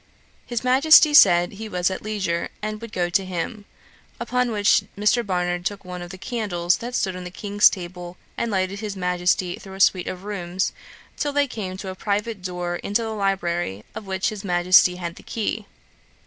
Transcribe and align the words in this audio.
His 0.47 0.63
Majesty 0.63 1.13
said 1.13 1.51
he 1.51 1.69
was 1.69 1.91
at 1.91 2.01
leisure, 2.01 2.49
and 2.63 2.81
would 2.81 2.91
go 2.91 3.07
to 3.11 3.23
him; 3.23 3.65
upon 4.19 4.49
which 4.49 4.81
Mr. 4.97 5.23
Barnard 5.23 5.63
took 5.63 5.85
one 5.85 6.01
of 6.01 6.09
the 6.09 6.17
candles 6.17 6.77
that 6.77 6.95
stood 6.95 7.15
on 7.15 7.23
the 7.23 7.29
King's 7.29 7.69
table, 7.69 8.17
and 8.35 8.49
lighted 8.49 8.79
his 8.79 8.95
Majesty 8.97 9.57
through 9.57 9.75
a 9.75 9.79
suite 9.79 10.07
of 10.07 10.23
rooms, 10.23 10.71
till 11.17 11.33
they 11.33 11.47
came 11.47 11.77
to 11.77 11.89
a 11.89 11.93
private 11.95 12.41
door 12.41 12.77
into 12.77 13.03
the 13.03 13.11
library, 13.11 13.85
of 13.93 14.07
which 14.07 14.29
his 14.29 14.43
Majesty 14.43 14.95
had 14.95 15.17
the 15.17 15.21
key. 15.21 15.67